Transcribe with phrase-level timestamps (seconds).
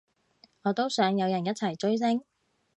[0.63, 2.23] 我都想有人一齊追星